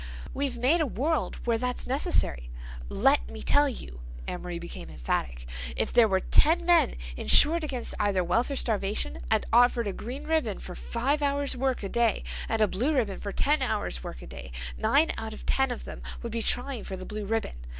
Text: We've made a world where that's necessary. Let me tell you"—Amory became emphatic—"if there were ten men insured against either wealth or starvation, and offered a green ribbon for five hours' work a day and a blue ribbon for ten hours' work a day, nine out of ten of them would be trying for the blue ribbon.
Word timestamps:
We've 0.33 0.57
made 0.57 0.81
a 0.81 0.87
world 0.87 1.35
where 1.45 1.59
that's 1.59 1.85
necessary. 1.85 2.49
Let 2.89 3.29
me 3.29 3.43
tell 3.43 3.69
you"—Amory 3.69 4.57
became 4.57 4.89
emphatic—"if 4.89 5.93
there 5.93 6.07
were 6.07 6.21
ten 6.21 6.65
men 6.65 6.95
insured 7.15 7.63
against 7.63 7.93
either 7.99 8.23
wealth 8.23 8.49
or 8.49 8.55
starvation, 8.55 9.19
and 9.29 9.45
offered 9.53 9.87
a 9.87 9.93
green 9.93 10.23
ribbon 10.23 10.57
for 10.57 10.73
five 10.73 11.21
hours' 11.21 11.55
work 11.55 11.83
a 11.83 11.89
day 11.89 12.23
and 12.49 12.63
a 12.63 12.67
blue 12.67 12.95
ribbon 12.95 13.19
for 13.19 13.31
ten 13.31 13.61
hours' 13.61 14.03
work 14.03 14.23
a 14.23 14.25
day, 14.27 14.51
nine 14.75 15.11
out 15.19 15.35
of 15.35 15.45
ten 15.45 15.69
of 15.69 15.83
them 15.85 16.01
would 16.23 16.31
be 16.31 16.41
trying 16.41 16.83
for 16.83 16.97
the 16.97 17.05
blue 17.05 17.27
ribbon. 17.27 17.57